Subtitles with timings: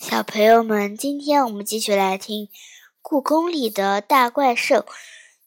[0.00, 2.46] 小朋友们，今天我们继续来听
[3.02, 4.76] 《故宫里的大怪兽》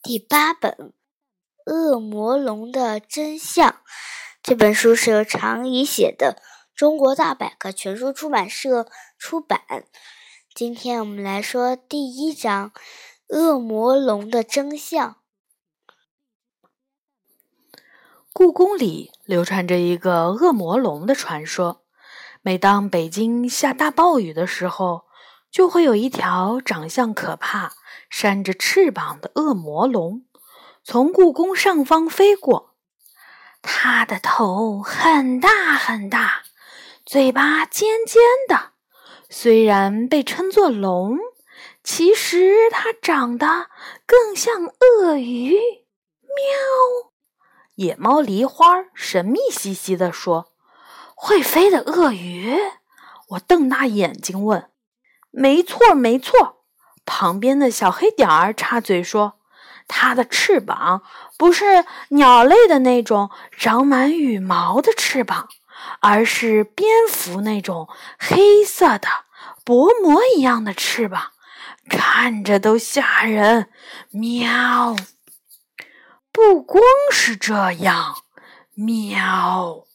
[0.03, 0.93] 第八本
[1.73, 3.71] 《恶魔龙的真相》。
[4.43, 6.39] 这本书是由常怡写的，
[6.75, 8.87] 中国大百科全书出版社
[9.17, 9.59] 出版。
[10.53, 12.71] 今天我们来说第一章
[13.35, 15.09] 《恶魔龙的真相》。
[18.31, 21.82] 故宫里流传着一个恶魔龙的传说。
[22.45, 25.05] 每当北京下大暴雨的时候，
[25.49, 27.71] 就会有一条长相可怕、
[28.09, 30.25] 扇着翅膀的恶魔龙
[30.83, 32.75] 从故宫上方飞过。
[33.61, 36.43] 它的头很大很大，
[37.05, 38.73] 嘴巴尖尖的。
[39.29, 41.17] 虽然被称作龙，
[41.81, 43.69] 其实它长得
[44.05, 45.53] 更像鳄鱼。
[45.55, 47.13] 喵！
[47.75, 50.52] 野猫梨花神秘兮兮地说。
[51.25, 52.53] 会飞的鳄鱼，
[53.29, 54.69] 我瞪大眼睛问
[55.31, 56.65] ：“没错，没错。”
[57.07, 59.39] 旁边的小黑点儿插嘴说
[59.87, 61.01] ：“它的翅膀
[61.37, 65.47] 不是鸟类的那种长满羽毛的翅膀，
[66.01, 67.87] 而是蝙蝠那种
[68.19, 69.07] 黑色的
[69.63, 71.31] 薄膜一样的翅膀，
[71.89, 73.69] 看着都吓人。”
[74.11, 74.93] 喵！
[76.33, 76.83] 不光
[77.13, 78.13] 是这样，
[78.73, 79.85] 喵。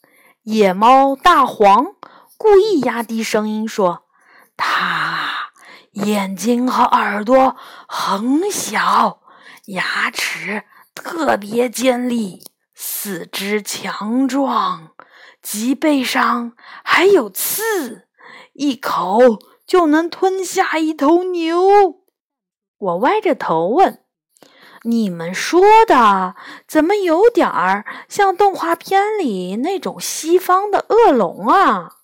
[0.50, 1.96] 野猫大黄
[2.38, 4.04] 故意压低声音说
[4.56, 5.50] ：“它
[5.90, 7.54] 眼睛和耳朵
[7.86, 9.20] 很小，
[9.66, 14.92] 牙齿特别尖利，四肢强壮，
[15.42, 18.08] 脊背上还有刺，
[18.54, 19.20] 一口
[19.66, 21.60] 就能吞下一头牛。”
[22.78, 24.02] 我歪着头问。
[24.82, 26.34] 你们说的
[26.66, 31.96] 怎么有点儿像动画片里那种西方的恶龙啊？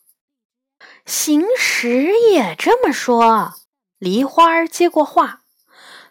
[1.06, 3.54] 行时也这么说。
[3.98, 5.42] 梨花接过话，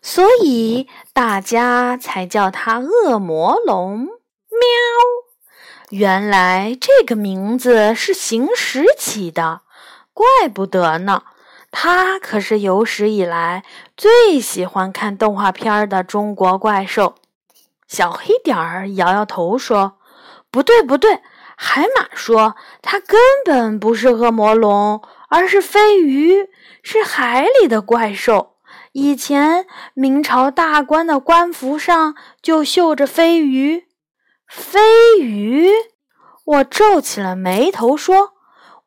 [0.01, 4.05] 所以大家才叫它恶魔龙。
[4.05, 4.09] 喵！
[5.89, 9.61] 原来这个名字是行时起的，
[10.13, 11.23] 怪不得呢。
[11.69, 13.63] 他可是有史以来
[13.95, 17.15] 最喜欢看动画片的中国怪兽。
[17.87, 19.99] 小黑点儿摇摇头说
[20.49, 21.21] ：“不对，不对。”
[21.55, 26.49] 海马说：“它根本不是恶魔龙，而是飞鱼，
[26.81, 28.55] 是海里的怪兽。
[28.93, 33.85] 以前明朝大官的官服上就绣着飞鱼。”
[34.49, 35.69] 飞鱼？
[36.45, 38.33] 我皱起了眉头说：“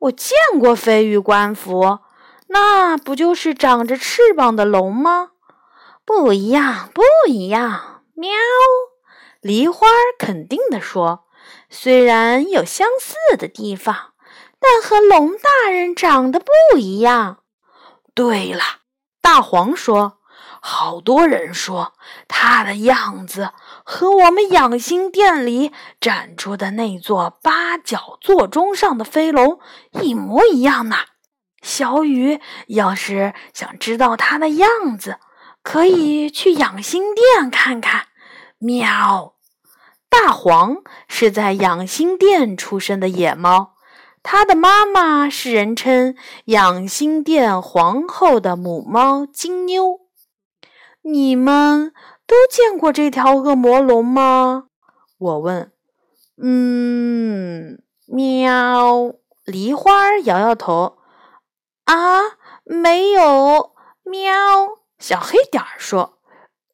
[0.00, 2.00] 我见过飞鱼官服。”
[2.48, 5.30] 那不就是长着翅膀的龙吗？
[6.04, 8.02] 不一样，不一样。
[8.14, 8.30] 喵！
[9.40, 9.86] 梨花
[10.18, 11.24] 肯定地说
[11.68, 14.12] ：“虽然有相似的地方，
[14.58, 17.38] 但和龙大人长得不一样。”
[18.14, 18.62] 对了，
[19.20, 20.18] 大黄说
[20.62, 21.92] ：“好多人说
[22.28, 23.50] 他的样子
[23.84, 30.96] 和我们养心殿里展出的那座八角座钟上的飞龙一模一样呢。”
[31.66, 35.16] 小雨要是想知道它的样子，
[35.65, 38.06] 可以去养心殿看看。
[38.59, 39.34] 喵！
[40.09, 40.77] 大黄
[41.09, 43.75] 是在养心殿出生的野猫，
[44.22, 49.98] 它的妈妈是人称养心殿皇后的母猫金妞。
[51.03, 51.93] 你们
[52.28, 54.69] 都见过这条恶魔龙吗？
[55.19, 55.72] 我问。
[56.41, 59.12] 嗯，喵！
[59.44, 60.98] 梨花摇摇头。
[61.86, 62.20] 啊，
[62.64, 63.74] 没有！
[64.04, 64.32] 喵，
[64.98, 66.19] 小黑点儿说：“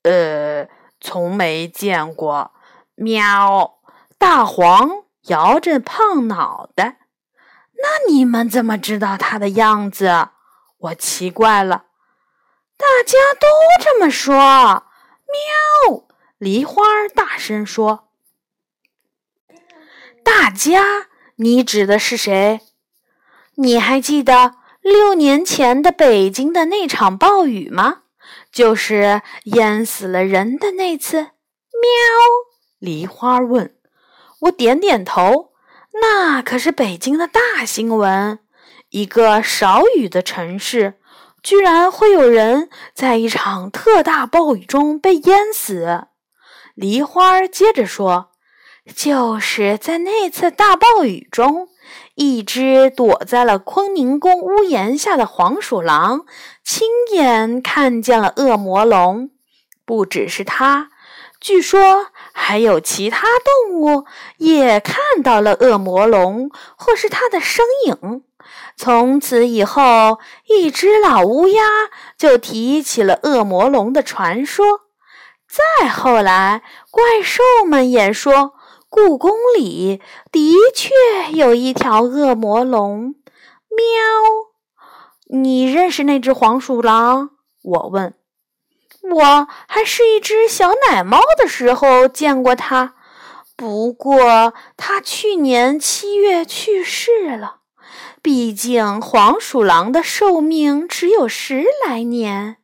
[0.05, 0.69] 呃，
[1.01, 2.53] 从没见过。”
[2.97, 3.79] 喵，
[4.19, 6.99] 大黄摇着胖脑袋。
[7.75, 10.29] 那你们怎么知道它的样子？
[10.79, 11.87] 我奇怪了。
[12.77, 13.47] 大家都
[13.83, 14.35] 这么说。
[14.35, 16.05] 喵，
[16.39, 16.83] 梨花
[17.15, 18.09] 大声说
[20.25, 22.61] ：“大家，你指的是谁？
[23.57, 28.03] 你还记得？”六年前的北京的那场暴雨吗？
[28.51, 31.19] 就是淹死了人的那次。
[31.19, 31.29] 喵，
[32.79, 33.77] 梨花问。
[34.41, 35.53] 我点点头。
[36.01, 38.41] 那可是北京的大新闻。
[38.91, 40.95] 一个少雨的城市，
[41.43, 46.09] 居然会有人在一场特大暴雨中被淹死。
[46.75, 48.33] 梨花接着说
[48.95, 51.69] ：“就是在那次大暴雨中。”
[52.23, 56.25] 一只躲在了坤宁宫屋檐下的黄鼠狼，
[56.63, 59.31] 亲眼看见了恶魔龙。
[59.85, 60.91] 不只是它，
[61.41, 63.27] 据说还有其他
[63.67, 64.05] 动物
[64.37, 68.23] 也看到了恶魔龙，或是它的身影。
[68.77, 71.61] 从此以后，一只老乌鸦
[72.17, 74.83] 就提起了恶魔龙的传说。
[75.49, 78.55] 再后来，怪兽们也说，
[78.95, 80.93] 故宫里的确
[81.33, 83.15] 有一条恶魔龙。
[83.71, 84.51] 喵，
[85.31, 87.31] 你认识那只黄鼠狼？
[87.63, 88.13] 我问。
[89.11, 92.95] 我还是一只小奶猫的时候见过它，
[93.57, 97.61] 不过它去年七月去世了。
[98.21, 102.59] 毕竟黄鼠狼的寿命只有十来年。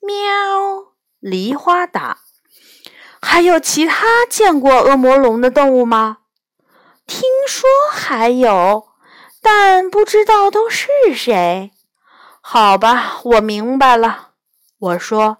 [0.00, 2.18] 喵，梨花答。
[3.20, 6.18] 还有其他见过恶魔龙的动物吗？
[7.06, 8.88] 听说还有，
[9.42, 11.72] 但不知道都是谁。
[12.40, 14.30] 好吧，我明白了。
[14.78, 15.38] 我说。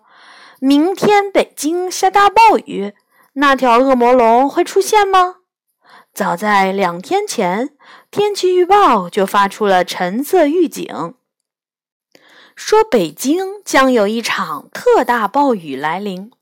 [0.60, 2.92] 明天北京下大暴雨，
[3.34, 5.36] 那条恶魔龙会出现吗？
[6.12, 7.76] 早在两天前，
[8.10, 11.14] 天气预报就发出了橙色预警，
[12.56, 16.32] 说北京将有一场特大暴雨来临。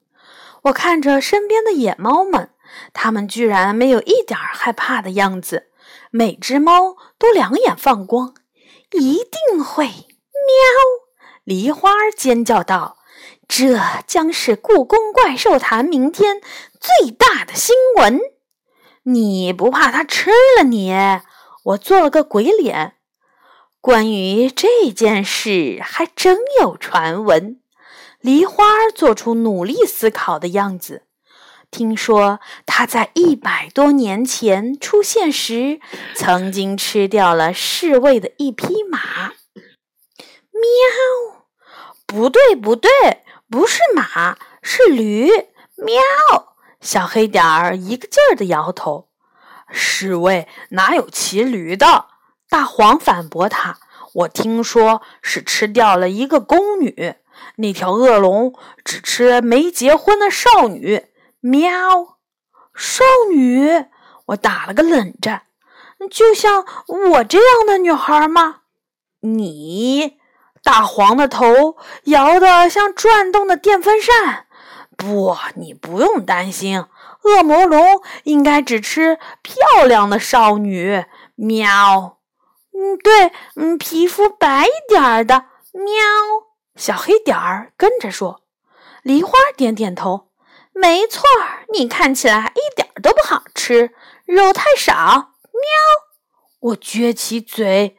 [0.66, 2.50] 我看着身边的野猫们，
[2.92, 5.68] 它们居然没有一点害怕的样子，
[6.10, 8.34] 每只猫都两眼放光，
[8.92, 9.84] 一定会！
[9.86, 9.92] 喵！
[11.44, 12.98] 梨花尖叫道。
[13.48, 13.78] 这
[14.08, 16.40] 将是故宫怪兽坛明天
[16.80, 18.20] 最大的新闻。
[19.04, 20.92] 你不怕它吃了你？
[21.62, 22.94] 我做了个鬼脸。
[23.80, 27.60] 关于这件事，还真有传闻。
[28.26, 31.04] 梨花做出努力思考的样子。
[31.70, 35.78] 听说它在一百多年前出现时，
[36.16, 39.30] 曾经吃掉了侍卫的一匹马。
[40.50, 41.46] 喵！
[42.04, 42.90] 不对，不对。
[43.48, 45.30] 不是马，是驴。
[45.76, 46.56] 喵！
[46.80, 49.08] 小黑点儿一个劲儿的摇头。
[49.70, 52.06] 侍卫哪有骑驴的？
[52.48, 53.78] 大黄反驳他。
[54.14, 57.14] 我听说是吃掉了一个宫女。
[57.56, 58.54] 那条恶龙
[58.84, 61.06] 只吃没结婚的少女。
[61.40, 61.70] 喵！
[62.74, 63.86] 少女？
[64.26, 65.42] 我打了个冷战。
[66.10, 68.62] 就像我这样的女孩吗？
[69.20, 70.18] 你？
[70.62, 74.46] 大黄的头摇得像转动的电风扇。
[74.96, 76.84] 不，你不用担心，
[77.22, 81.04] 恶魔龙应该只吃漂亮的少女。
[81.34, 82.18] 喵。
[82.72, 85.46] 嗯，对，嗯，皮肤白一点的。
[85.72, 86.45] 喵。
[86.76, 88.42] 小黑点儿跟着说。
[89.02, 90.28] 梨花点点头。
[90.72, 91.22] 没错，
[91.72, 93.92] 你看起来一点都不好吃，
[94.26, 94.92] 肉太少。
[95.52, 95.62] 喵。
[96.60, 97.96] 我撅起嘴，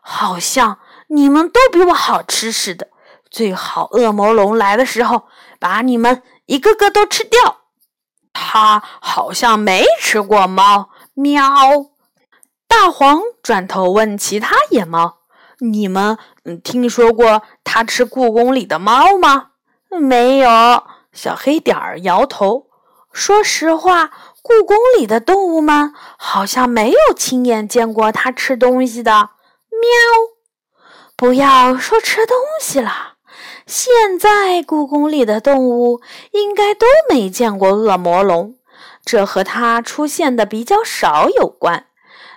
[0.00, 0.78] 好像。
[1.08, 2.88] 你们都比我好吃似的，
[3.28, 5.26] 最好恶魔龙来的时候
[5.58, 7.62] 把你们一个个都吃掉。
[8.32, 10.90] 他好像没吃过猫。
[11.14, 11.42] 喵！
[12.68, 15.18] 大黄转头问其他野猫
[15.58, 19.50] ：“你们嗯听说过他吃故宫里的猫吗？”
[20.00, 20.48] 没有。
[21.12, 22.66] 小黑点儿摇头。
[23.12, 24.10] 说实话，
[24.40, 29.30] 故宫里的动物们好像没有亲眼见过它吃东西的。
[29.70, 29.90] 喵。
[31.16, 33.14] 不要说吃东西了，
[33.66, 36.00] 现在故宫里的动物
[36.30, 38.54] 应该都没见过恶魔龙，
[39.04, 41.86] 这和它出现的比较少有关。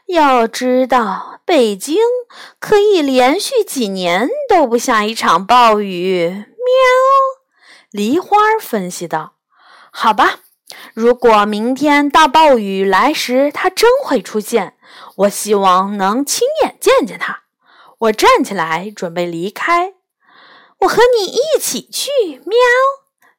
[0.07, 1.97] 要知道，北京
[2.59, 6.27] 可以连续几年都不下一场暴雨。
[6.29, 6.45] 喵，
[7.89, 9.33] 梨花分析道
[9.92, 10.39] ：“好吧，
[10.94, 14.75] 如果明天大暴雨来时它真会出现，
[15.18, 17.44] 我希望能亲眼见见它。”
[17.99, 19.94] 我站起来，准备离开。
[20.80, 22.09] 我和你一起去。
[22.45, 22.57] 喵！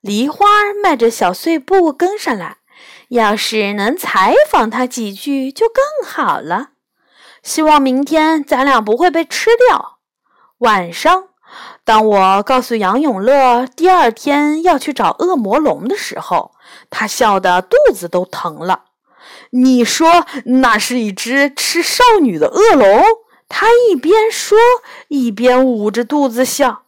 [0.00, 2.56] 梨花迈着小碎步跟上来。
[3.14, 6.70] 要是能采访他几句就更好了。
[7.44, 9.98] 希望明天咱俩不会被吃掉。
[10.58, 11.28] 晚上，
[11.84, 16.56] 当我告诉杨永乐第二天要去找恶魔龙的时候，
[16.90, 18.86] 他笑得肚子都疼了。
[19.50, 23.04] 你说那是一只吃少女的恶龙？
[23.48, 24.58] 他一边说，
[25.06, 26.82] 一边捂着肚子笑。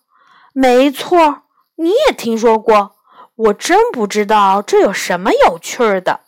[0.53, 1.43] 没错，
[1.77, 2.96] 你也听说过。
[3.37, 6.21] 我真不知道这有什么有趣的。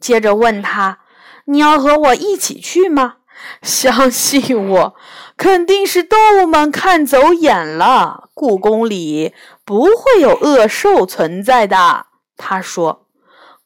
[0.00, 1.00] 接着问他
[1.46, 3.16] ：“你要和我一起去吗？”
[3.60, 4.94] 相信我，
[5.36, 8.30] 肯定是动物们看走眼了。
[8.32, 12.06] 故宫里不会有恶兽存在的。
[12.36, 13.08] 他说：“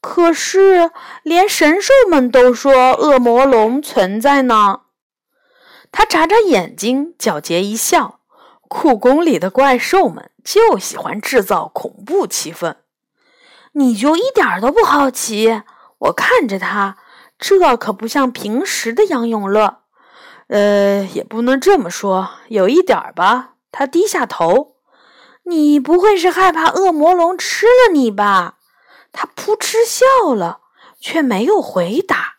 [0.00, 0.90] 可是
[1.22, 4.80] 连神兽们都说恶魔龙存在呢。”
[5.92, 8.20] 他眨眨眼睛，狡黠一笑
[8.66, 12.74] ：“故宫里的怪兽们就喜欢制造恐怖气氛。
[13.72, 15.62] 你就一点都不好奇？”
[15.98, 16.96] 我看着他，
[17.38, 19.78] 这可不像平时的杨永乐。
[20.48, 23.54] 呃，也不能这么说，有一点儿吧。
[23.70, 24.76] 他低下头。
[25.44, 28.58] 你不会是害怕恶魔龙吃了你吧？
[29.12, 30.60] 他扑哧笑了，
[31.00, 32.34] 却没有回答。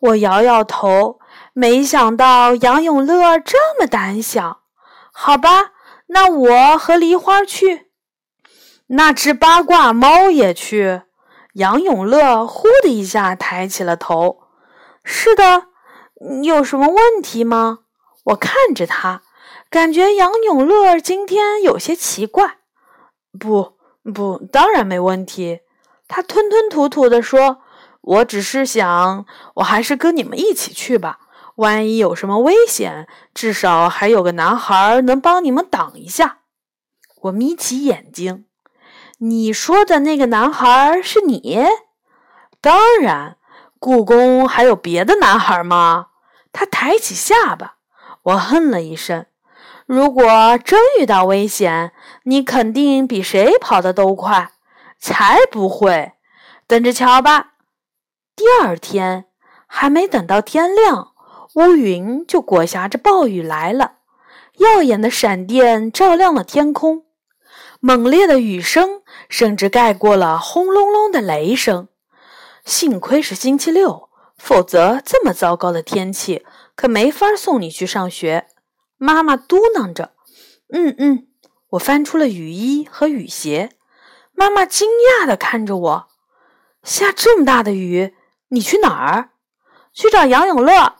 [0.00, 1.18] 我摇摇头，
[1.54, 4.60] 没想到杨永乐这么胆小。
[5.12, 5.72] 好吧，
[6.08, 7.81] 那我和梨花去。
[8.94, 11.02] 那只八卦猫也去。
[11.54, 14.44] 杨永乐呼的一下抬起了头。
[15.04, 15.68] 是的，
[16.42, 17.80] 有什么问题吗？
[18.24, 19.22] 我看着他，
[19.68, 22.58] 感觉杨永乐今天有些奇怪。
[23.38, 23.78] 不，
[24.14, 25.60] 不，当然没问题。
[26.06, 27.62] 他吞吞吐吐地说。
[28.04, 31.20] 我只是想，我还是跟你们一起去吧。
[31.54, 36.38] 万一有什么危险，至少还有个男孩能帮你们挡一下。
[37.20, 38.46] 我眯起眼睛，
[39.24, 41.64] 你说的那个男孩是你？
[42.60, 43.36] 当然，
[43.78, 46.08] 故宫还有别的男孩吗？
[46.52, 47.76] 他抬起下巴。
[48.24, 49.26] 我哼了一声。
[49.86, 51.92] 如果真遇到危险，
[52.24, 54.50] 你肯定比谁跑得都快。
[54.98, 56.14] 才不会，
[56.66, 57.52] 等着瞧吧。
[58.34, 59.26] 第二天
[59.68, 61.12] 还没等到天亮，
[61.54, 63.98] 乌云就裹挟着暴雨来了。
[64.58, 67.04] 耀眼的闪电照亮了天空，
[67.78, 69.01] 猛烈的雨声
[69.32, 71.88] 甚至盖过了轰隆隆的雷声。
[72.66, 76.44] 幸亏是星期六，否则这么糟糕的天气
[76.76, 78.46] 可没法送你去上学。
[78.98, 80.12] 妈妈嘟囔着
[80.70, 81.28] ：“嗯嗯。”
[81.70, 83.70] 我翻出了雨衣和雨鞋。
[84.34, 86.08] 妈妈惊讶地看着我
[86.84, 88.14] ：“下这么大的雨？”
[88.52, 89.30] 你去哪儿？
[89.94, 90.96] 去找杨永乐。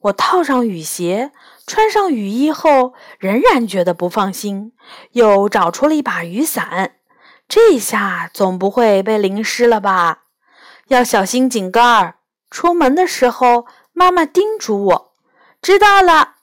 [0.00, 1.32] 我套上雨鞋，
[1.66, 4.72] 穿上雨衣后，仍然觉得不放心，
[5.12, 6.96] 又找出了一把雨伞。
[7.48, 10.24] 这下总不会被淋湿了吧？
[10.88, 12.16] 要小心井盖儿。
[12.50, 15.12] 出门的时候，妈妈叮嘱我
[15.62, 16.34] ：“知道了。”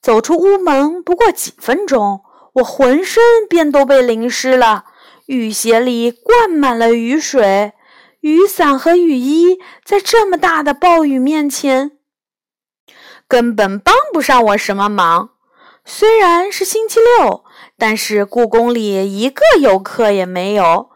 [0.00, 2.22] 走出屋门不过几分钟，
[2.54, 4.84] 我浑身便都被淋湿了，
[5.26, 7.72] 雨鞋里灌满了雨水。
[8.20, 11.98] 雨伞和雨衣在这么大的暴雨面前，
[13.28, 15.30] 根本帮不上我什么忙。
[15.84, 17.44] 虽然是星期六，
[17.78, 20.90] 但是故宫里一个游客也没有。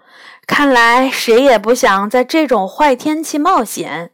[0.46, 4.12] 看来谁也不想在这种坏天气冒险。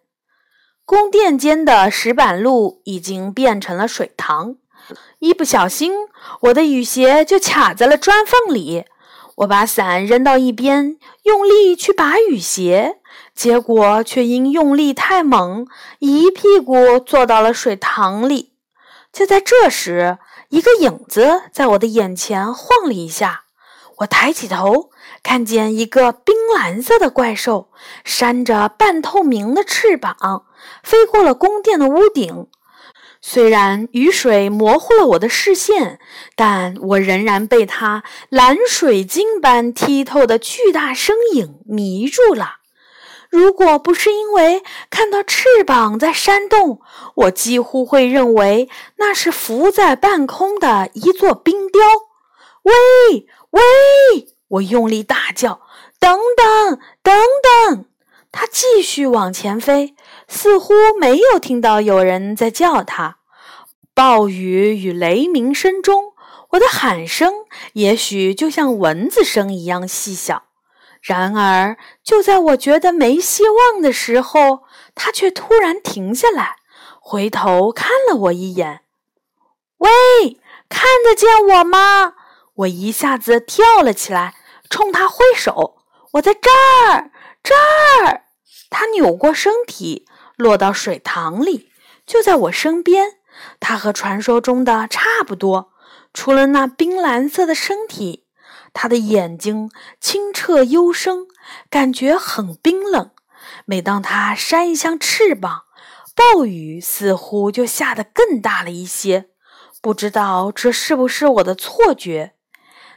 [0.84, 4.56] 宫殿间的石板路已经变成了水塘，
[5.18, 5.92] 一不小心，
[6.42, 8.84] 我的雨鞋就卡在了砖缝里。
[9.38, 12.98] 我把伞扔到一边，用力去拔雨鞋。
[13.34, 15.66] 结果却因用力太猛，
[15.98, 18.52] 一屁股坐到了水塘里。
[19.12, 20.18] 就在这时，
[20.50, 23.44] 一个影子在我的眼前晃了一下。
[23.98, 24.90] 我抬起头，
[25.22, 27.70] 看见一个冰蓝色的怪兽，
[28.04, 30.44] 扇着半透明的翅膀，
[30.82, 32.48] 飞过了宫殿的屋顶。
[33.22, 35.98] 虽然雨水模糊了我的视线，
[36.36, 42.56] 但我仍然被它蓝水晶般剔透的巨大身影迷住了。
[43.30, 46.80] 如果不是因为看到翅膀在扇动，
[47.14, 51.83] 我几乎会认为那是浮在半空的一座冰雕。
[52.62, 53.62] 喂喂！
[54.49, 55.61] 我用力大叫
[56.00, 57.14] ：“等等等
[57.68, 57.85] 等！”
[58.33, 59.95] 它继续往前飞，
[60.28, 63.18] 似乎没有听到有人在叫它。
[63.95, 66.12] 暴雨与雷鸣声中，
[66.50, 67.33] 我的喊声
[67.75, 70.45] 也许就像蚊子声一样细小。
[71.06, 74.64] 然而，就在我觉得没希望的时候，
[74.96, 76.56] 他却突然停下来，
[77.00, 78.80] 回头看了我一眼。
[79.78, 79.88] “喂，
[80.68, 82.14] 看得见我吗？”
[82.56, 84.34] 我一下子跳了起来，
[84.68, 85.76] 冲他挥手
[86.14, 88.22] ：“我在这儿，这儿！”
[88.68, 91.70] 他扭过身体，落到水塘里，
[92.04, 93.18] 就在我身边。
[93.60, 95.70] 他和传说中的差不多，
[96.12, 98.25] 除了那冰蓝色的身体。
[98.78, 101.26] 他的眼睛清澈幽深，
[101.71, 103.11] 感觉很冰冷。
[103.64, 105.62] 每当他扇一下翅膀，
[106.14, 109.30] 暴雨似乎就下得更大了一些。
[109.80, 112.35] 不知道这是不是我的错觉？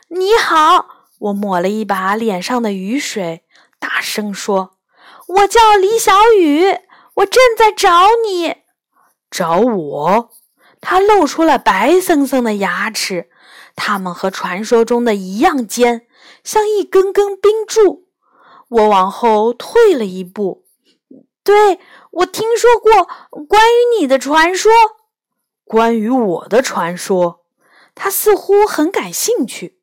[0.09, 0.87] 你好，
[1.19, 3.45] 我抹了一把脸上的雨水，
[3.79, 4.71] 大声说
[5.27, 6.77] ：“我叫李小雨，
[7.15, 8.57] 我正在找你。”
[9.31, 10.29] 找我？
[10.81, 13.28] 他露出了白森森的牙齿。
[13.81, 16.05] 它们和传说中的一样尖，
[16.43, 18.09] 像一根根冰柱。
[18.67, 20.65] 我往后退了一步。
[21.45, 21.79] 对，
[22.11, 23.09] 我听说过
[23.47, 24.69] 关于你的传说。
[25.63, 27.45] 关于我的传说，
[27.95, 29.79] 他似乎很感兴趣。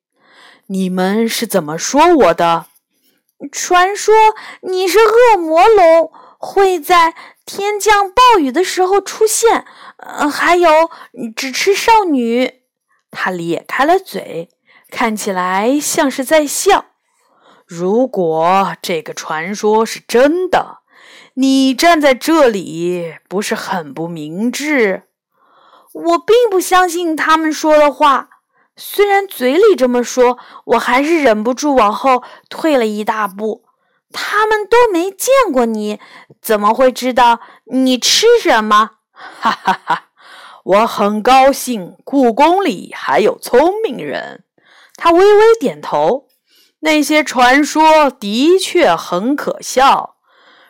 [0.66, 2.66] 你们是怎么说我的？
[3.50, 4.14] 传说
[4.60, 9.64] 你是恶魔龙，会在天降暴雨的时候出现。
[9.96, 10.90] 呃，还有
[11.34, 12.65] 只吃少女。
[13.16, 14.50] 他咧开了嘴，
[14.90, 16.84] 看起来像是在笑。
[17.66, 20.80] 如果这个传说是真的，
[21.34, 25.04] 你站在这里不是很不明智？
[25.92, 28.28] 我并不相信他们说的话，
[28.76, 33.64] 虽然嘴里这么说，我还是忍不住往后退了一大步。
[34.12, 35.98] 他们都没见过你，
[36.40, 38.92] 怎么会知道你吃什么？
[39.12, 40.04] 哈哈哈！
[40.66, 44.42] 我很高兴，故宫里还有聪明人。
[44.96, 46.26] 他微微点头。
[46.80, 50.16] 那些传说的确很可笑。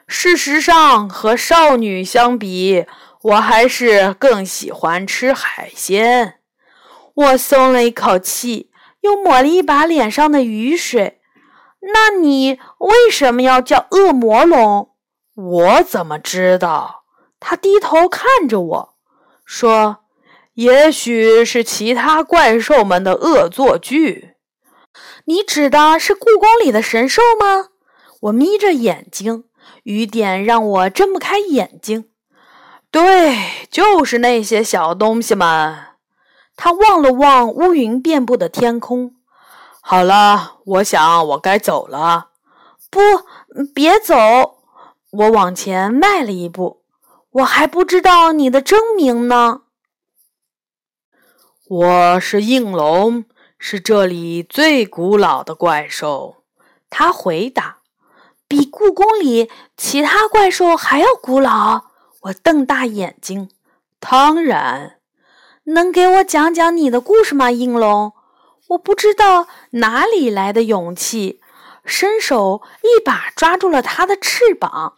[0.06, 2.84] 事实上，和少女相比，
[3.22, 6.40] 我还是更喜欢吃海鲜。
[7.14, 11.20] 我松了一口气，又抹了一把脸上的雨水。
[11.80, 14.90] 那你为什么要叫恶魔龙？
[15.34, 17.04] 我怎么知道？
[17.40, 18.95] 他低头看着我
[19.46, 19.98] 说
[20.54, 24.34] ：“也许是其他怪兽们的恶作剧。”
[25.26, 27.68] 你指的是故宫里的神兽吗？
[28.22, 29.44] 我眯着眼睛，
[29.84, 32.10] 雨点让我睁不开眼睛。
[32.90, 33.36] 对，
[33.70, 35.76] 就是那些小东西们。
[36.56, 39.14] 他望了望乌云遍布的天空。
[39.80, 42.30] 好了，我想我该走了。
[42.90, 43.00] 不，
[43.74, 44.14] 别走！
[45.10, 46.82] 我往前迈了一步。
[47.36, 49.62] 我还不知道你的真名呢。
[51.68, 53.24] 我是应龙。
[53.58, 56.44] 是这里最古老的怪兽，
[56.90, 57.78] 他回答
[58.46, 61.86] ：“比故宫里其他怪兽还要古老。”
[62.24, 63.50] 我瞪大眼睛
[63.98, 64.98] ：“当然，
[65.64, 68.12] 能给我讲讲你的故事吗，应龙？”
[68.68, 71.40] 我不知道哪里来的勇气，
[71.86, 74.96] 伸手一把抓住了他的翅膀。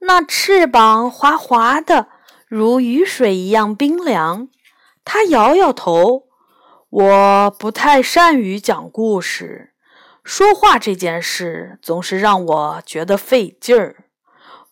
[0.00, 2.08] 那翅膀滑滑的，
[2.48, 4.48] 如雨水一样冰凉。
[5.04, 6.24] 他摇摇头。
[6.90, 9.74] 我不太善于讲故事，
[10.24, 14.06] 说话这件事总是让我觉得费劲儿。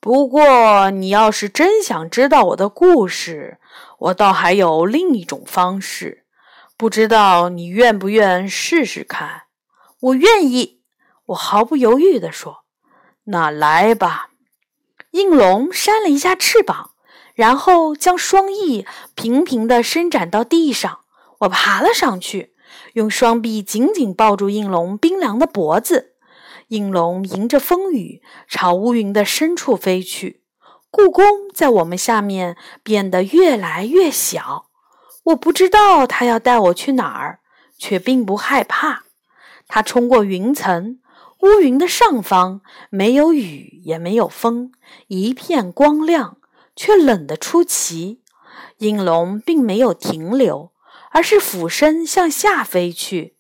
[0.00, 3.59] 不过，你要是真想知道我的故事，
[3.98, 6.24] 我倒还有另一种方式，
[6.76, 9.42] 不知道你愿不愿试试看？
[10.00, 10.83] 我愿意，
[11.26, 12.64] 我毫不犹豫地说
[13.31, 14.31] ：“那来吧。”
[15.18, 16.92] 应龙扇了一下翅膀，
[17.35, 21.00] 然后将双翼平平地伸展到地上。
[21.40, 22.54] 我爬了上去，
[22.92, 26.14] 用双臂紧紧抱住应龙冰凉的脖子。
[26.68, 30.42] 应龙迎着风雨朝乌云的深处飞去。
[30.90, 34.66] 故宫在我们下面变得越来越小。
[35.24, 37.40] 我不知道他要带我去哪儿，
[37.76, 39.04] 却并不害怕。
[39.66, 41.00] 他冲过云层，
[41.40, 44.72] 乌云的上方没有雨，也没有风，
[45.07, 46.38] 一片光亮，
[46.74, 48.22] 却冷得出奇。
[48.79, 50.72] 应龙并没有停留。
[51.11, 53.35] 而是俯身向下飞去，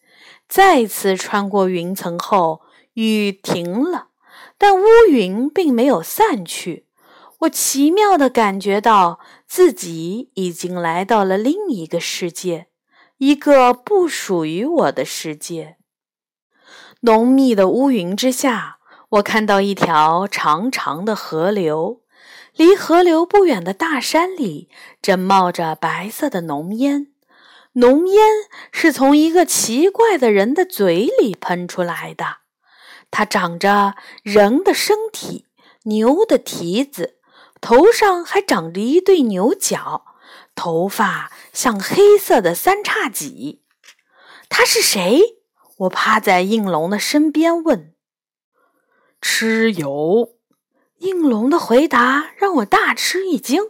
[0.48, 2.62] 再次穿过云层后，
[2.94, 4.08] 雨停了，
[4.56, 6.86] 但乌云并没有散去。
[7.40, 12.68] 我奇妙地感觉到自己已经来到了另一个世界，
[13.18, 15.76] 一个不属于我的世界。
[17.00, 18.78] 浓密的乌云之下，
[19.10, 22.00] 我看到一条长长的河流，
[22.56, 24.68] 离河流不远的大山里
[25.00, 27.12] 正冒着白色的浓烟。
[27.74, 28.26] 浓烟
[28.72, 32.38] 是从一个奇怪的人的嘴里喷出来的。
[33.12, 35.46] 他长着人的身体，
[35.84, 37.18] 牛的蹄子，
[37.60, 40.04] 头上还长着一对牛角，
[40.56, 43.62] 头发像黑色的三叉戟。
[44.48, 45.37] 他是谁？
[45.78, 47.94] 我趴在应龙的身边问。
[49.20, 50.34] 蚩尤。
[50.98, 53.62] 应龙的回答让我大吃一惊。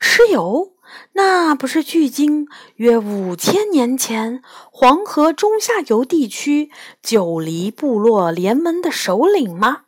[0.00, 0.72] 蚩尤。
[1.14, 6.70] 那不是距今约五千年前黄河中下游地区
[7.02, 9.84] 九黎部落联盟的首领吗？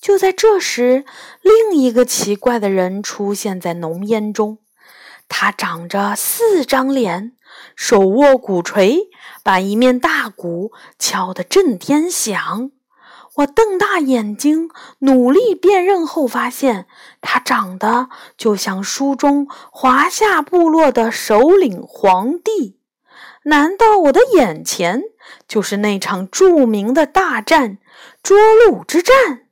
[0.00, 1.04] 就在这时，
[1.42, 4.58] 另一个奇怪的人出现在浓烟中。
[5.28, 7.36] 他长着四张脸，
[7.80, 9.08] 手握鼓槌，
[9.44, 12.72] 把一面大鼓敲得震天响。
[13.36, 16.88] 我瞪大眼睛，努力辨认后，发现
[17.20, 22.80] 他长得就像书中华夏部落的首领皇帝。
[23.44, 25.02] 难道我的眼前
[25.46, 27.78] 就是那场著名的大战——
[28.24, 28.34] 涿
[28.66, 29.46] 鹿之战？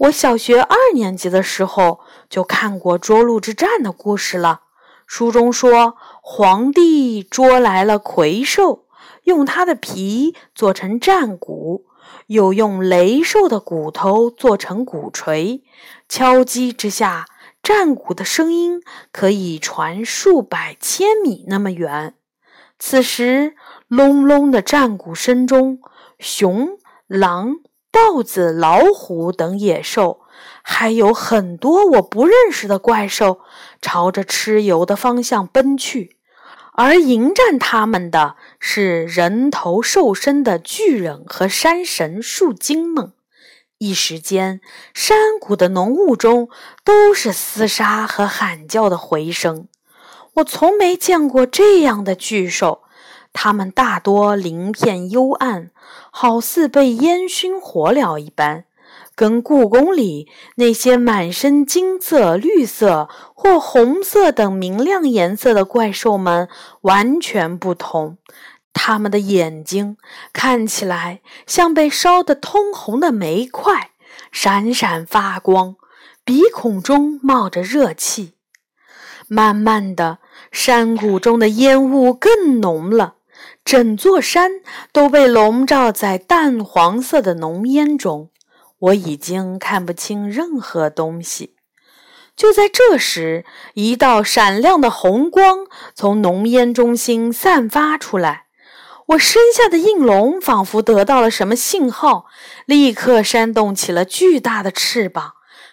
[0.00, 4.64] 我小学二年级的时候就看过涿鹿之战的故事了。
[5.08, 8.84] 书中说，皇帝捉来了魁兽。
[9.24, 11.86] 用它的皮做成战鼓，
[12.26, 15.62] 又用雷兽的骨头做成鼓槌，
[16.08, 17.24] 敲击之下，
[17.62, 22.14] 战鼓的声音可以传数百千米那么远。
[22.78, 23.54] 此时，
[23.88, 25.80] 隆隆的战鼓声中，
[26.18, 27.56] 熊、狼、
[27.90, 30.20] 豹子、老虎等野兽，
[30.62, 33.40] 还有很多我不认识的怪兽，
[33.80, 36.16] 朝着蚩尤的方向奔去。
[36.72, 43.12] 而迎战他们的是人头兽身的巨人和山神树精们。
[43.78, 44.60] 一时间，
[44.94, 46.48] 山谷的浓雾中
[46.84, 49.66] 都是厮杀和喊叫的回声。
[50.34, 52.82] 我从没见过这样的巨兽，
[53.32, 55.72] 它们大多鳞片幽暗，
[56.12, 58.64] 好似被烟熏火燎一般。
[59.18, 66.48] 跟故宫里那些满身金色、绿色或红色等明亮颜色的怪兽们
[66.82, 68.18] 完全不同。
[68.72, 69.96] 它们的眼睛
[70.32, 73.90] 看起来像被烧得通红的煤块，
[74.30, 75.74] 闪闪发光；
[76.24, 78.34] 鼻孔中冒着热气。
[79.26, 80.18] 慢慢的，
[80.52, 83.16] 山谷中的烟雾更浓了，
[83.64, 84.60] 整座山
[84.92, 88.30] 都被笼罩在淡黄色的浓烟中。
[88.78, 91.56] 我已经看不清任何东西。
[92.36, 98.44] 就在这时，一道闪亮的红光从浓烟中心散发出来。
[99.06, 102.26] 我身下的应龙仿佛得到了什么信号，
[102.66, 105.32] 立刻扇动起了巨大的翅膀。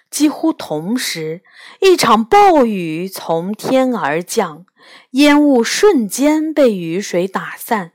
[0.09, 1.43] 几乎同时，
[1.81, 4.65] 一场暴雨从天而降，
[5.11, 7.91] 烟雾瞬间被雨水打散。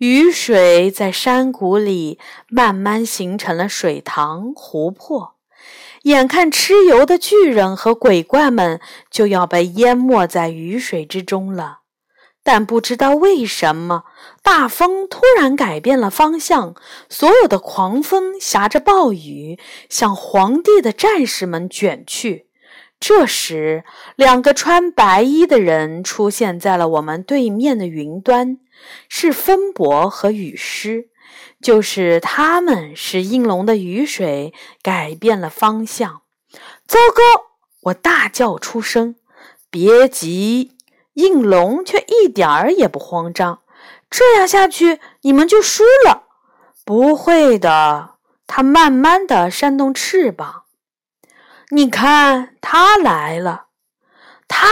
[0.00, 5.34] 雨水在山谷里慢慢形成了水塘、湖泊，
[6.04, 11.80] 眼看蚩尤的巨人和鬼怪们就要被淹没在雨水之中了。
[12.42, 14.04] 但不知道为什么，
[14.42, 16.74] 大风突然改变了方向，
[17.10, 19.58] 所有的狂风挟着暴雨
[19.90, 22.46] 向皇帝的战士们卷去。
[22.98, 23.84] 这时，
[24.16, 28.56] 两个穿白衣的人出现在了我们对面的云端。
[29.08, 31.10] 是风伯和雨师，
[31.60, 36.22] 就是他们使应龙的雨水改变了方向。
[36.86, 37.22] 糟糕！
[37.82, 39.16] 我大叫出声。
[39.70, 40.76] 别急，
[41.12, 43.62] 应龙却一点儿也不慌张。
[44.10, 46.24] 这样下去，你们就输了。
[46.84, 48.16] 不会的，
[48.48, 50.64] 他慢慢的扇动翅膀。
[51.68, 53.66] 你看，他来了。
[54.48, 54.66] 他，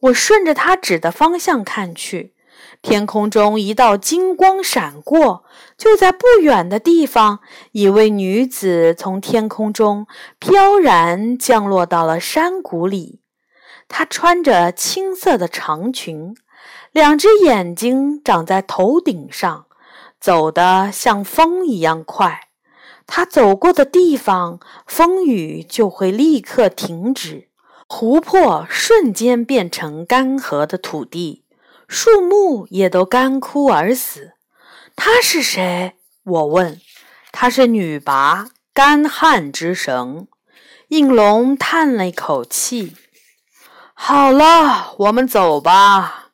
[0.00, 2.34] 我顺着他指的方向看去。
[2.82, 5.44] 天空中一道金光闪过，
[5.76, 7.40] 就在不远的地方，
[7.72, 10.06] 一位女子从天空中
[10.38, 13.20] 飘然降落到了山谷里。
[13.88, 16.36] 她穿着青色的长裙，
[16.92, 19.66] 两只眼睛长在头顶上，
[20.20, 22.48] 走得像风一样快。
[23.06, 27.48] 她走过的地方，风雨就会立刻停止，
[27.88, 31.44] 湖泊瞬间变成干涸的土地。
[31.88, 34.32] 树木也都干枯而死。
[34.94, 35.94] 他是谁？
[36.24, 36.80] 我问。
[37.32, 40.26] 他是女魃，干旱之神。
[40.88, 42.96] 应龙叹了一口气。
[43.92, 46.30] 好了，我们走吧。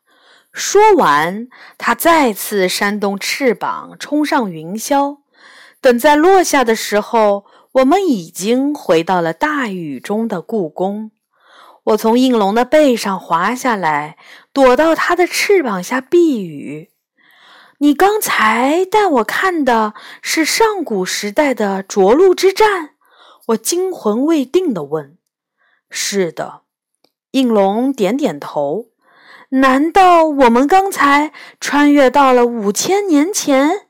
[0.53, 5.19] 说完，他再次扇动翅膀，冲上云霄。
[5.81, 11.11] 等在落下的时候，我们已经回到了大雨中的故宫。
[11.85, 14.17] 我从应龙的背上滑下来，
[14.53, 16.91] 躲到它的翅膀下避雨。
[17.79, 22.91] 你刚才带我看的是上古时代的涿鹿之战？
[23.49, 25.19] 我惊魂未定地问。
[25.91, 26.63] 是的，
[27.33, 28.91] 应龙点点头。
[29.49, 33.89] 难道我们刚才穿越到了五千年前？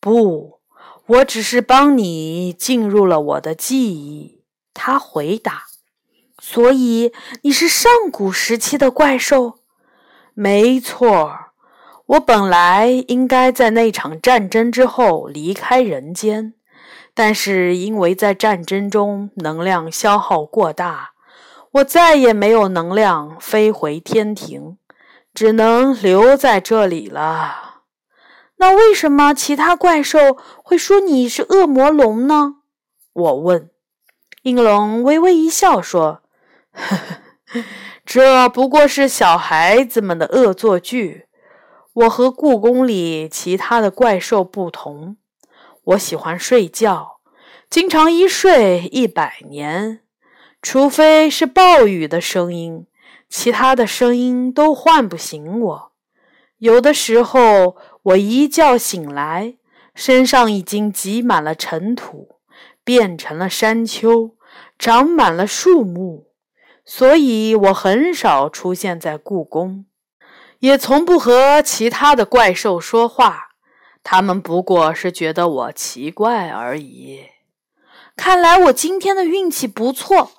[0.00, 0.60] 不，
[1.06, 4.44] 我只是帮你进入了我的记忆。
[4.72, 5.65] 他回答。
[6.48, 9.58] 所以你是上古时期的怪兽，
[10.32, 11.36] 没错。
[12.06, 16.54] 我本来应该在那场战争之后离开人间，
[17.14, 21.14] 但是因为在战争中能量消耗过大，
[21.72, 24.78] 我再也没有能量飞回天庭，
[25.34, 27.80] 只能留在这里了。
[28.58, 32.58] 那为什么其他怪兽会说你是恶魔龙呢？
[33.12, 33.68] 我问。
[34.42, 36.22] 应龙微微一笑说。
[36.76, 36.96] 呵
[37.46, 37.64] 呵，
[38.04, 41.26] 这不过是小孩子们的恶作剧。
[41.94, 45.16] 我和故宫里其他的怪兽不同，
[45.82, 47.20] 我喜欢睡觉，
[47.70, 50.00] 经常一睡一百年。
[50.60, 52.86] 除非是暴雨的声音，
[53.28, 55.92] 其他的声音都唤不醒我。
[56.58, 59.56] 有的时候，我一觉醒来，
[59.94, 62.40] 身上已经积满了尘土，
[62.82, 64.34] 变成了山丘，
[64.78, 66.26] 长满了树木，
[66.88, 69.84] 所以我很少出现在故宫，
[70.60, 73.48] 也从不和其他的怪兽说话。
[74.04, 77.24] 他们不过是觉得我奇怪而已。
[78.14, 80.30] 看来我今天的运气不错，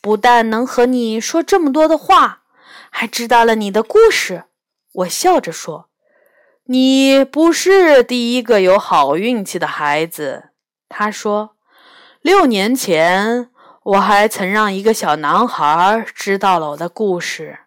[0.00, 2.44] 不但能和你说这么多的话，
[2.88, 4.44] 还知道了你的故事。
[4.92, 5.90] 我笑着说
[6.64, 10.48] ：“你不是第一个有好运气的孩子。”
[10.88, 11.56] 他说
[12.22, 13.50] ：“六年前，
[13.82, 17.60] 我还曾让一个小男孩知道了我的故事。”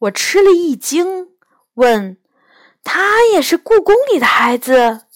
[0.00, 1.28] 我吃了一惊，
[1.74, 2.18] 问。
[2.84, 5.06] 他也是故宫里的孩子，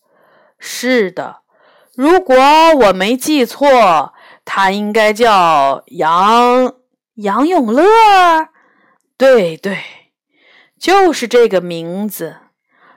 [0.58, 1.42] 是的。
[1.94, 2.34] 如果
[2.74, 4.14] 我没记错，
[4.44, 6.74] 他应该叫杨
[7.14, 7.84] 杨永乐。
[9.16, 9.78] 对对，
[10.78, 12.38] 就是这个名字。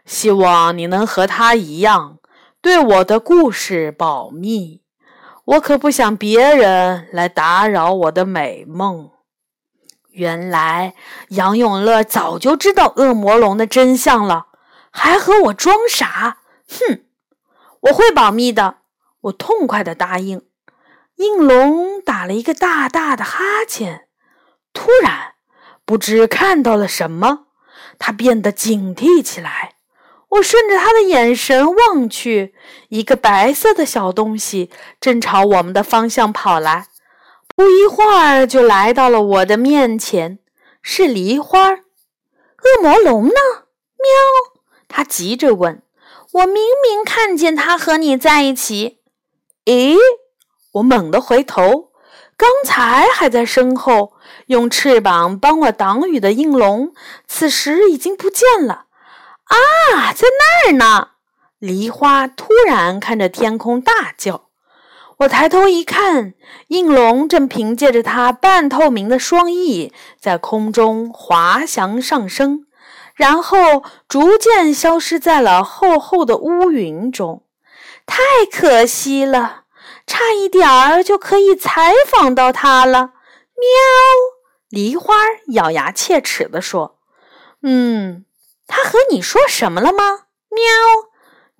[0.05, 2.19] 希望你能和他一样，
[2.61, 4.82] 对我的故事保密。
[5.45, 9.11] 我可不想别人来打扰我的美梦。
[10.11, 10.93] 原来
[11.29, 14.47] 杨永乐早就知道恶魔龙的真相了。
[14.91, 16.37] 还和我装傻？
[16.69, 17.05] 哼！
[17.81, 18.77] 我会保密的。
[19.21, 20.45] 我痛快的答应。
[21.15, 24.07] 应龙打了一个大大的哈欠，
[24.71, 25.33] 突然
[25.83, 27.47] 不知看到了什么，
[27.97, 29.77] 他变得警惕起来。
[30.33, 32.55] 我顺着他的眼神望去，
[32.89, 36.87] 一个白色的小东西正朝我们的方向跑来，
[37.55, 40.39] 不一会儿就来到了我的面前。
[40.81, 41.69] 是梨花。
[41.69, 43.33] 恶魔龙呢？
[43.97, 44.61] 喵！
[44.87, 45.81] 他急着问
[46.33, 48.99] ：“我明明看见他和你在一起。”
[49.65, 49.95] 诶，
[50.73, 51.91] 我猛地回头，
[52.35, 54.13] 刚才还在身后
[54.47, 56.93] 用翅膀帮我挡雨的应龙，
[57.27, 58.87] 此时已经不见了。
[59.53, 61.09] 啊，在那儿呢！
[61.59, 64.49] 梨花突然看着天空大叫。
[65.19, 66.33] 我抬头一看，
[66.67, 72.65] 应龙正凭借着它半透明的双翼，在空中滑翔上升。
[73.15, 77.45] 然后逐渐消失在了厚厚的乌云中，
[78.07, 78.17] 太
[78.51, 79.65] 可惜了，
[80.07, 83.11] 差一点儿就可以采访到它了。
[83.55, 83.67] 喵！
[84.67, 85.13] 梨花
[85.49, 86.97] 咬牙切齿地说
[87.61, 88.25] ：“嗯，
[88.67, 90.63] 他和你说什么了吗？”喵！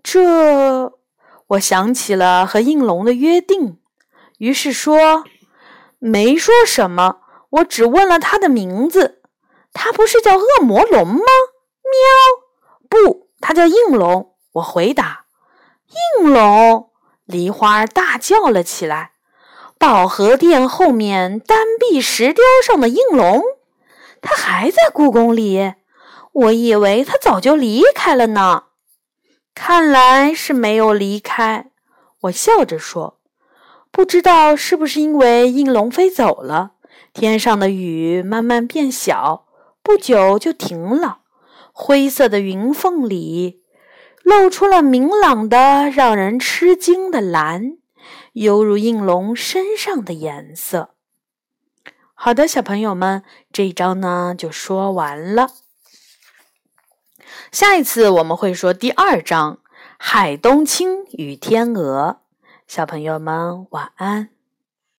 [0.03, 0.93] 这，
[1.47, 3.79] 我想起了和应龙的约定，
[4.37, 5.23] 于是说
[5.99, 9.21] ：“没说什么，我只问了他的名字。”
[9.73, 11.23] 他不是叫恶魔龙吗？
[11.83, 12.89] 喵！
[12.89, 14.35] 不，他叫应龙。
[14.53, 15.25] 我回答。
[16.19, 16.91] 应龙！
[17.25, 19.13] 梨花大叫了起来。
[19.79, 23.41] 宝和殿后面丹壁石雕上的应龙，
[24.21, 25.73] 他还在故宫里。
[26.33, 28.65] 我以为他早就离开了呢。
[29.55, 31.71] 看来是没有离开。
[32.21, 33.19] 我笑着说。
[33.91, 36.71] 不知道是不是因为应龙飞走了，
[37.13, 39.45] 天上的雨慢慢变小。
[39.83, 41.19] 不久就停了，
[41.71, 43.61] 灰色的云缝里
[44.23, 47.77] 露出了明朗的、让人吃惊的蓝，
[48.31, 50.95] 犹如应龙身上的颜色。
[52.15, 55.49] 好的，小朋友们，这一章呢就说完了。
[57.53, 59.53] 下一次我们会说第二章
[59.99, 62.17] 《海东青与天鹅》。
[62.67, 64.32] 小朋友们晚安。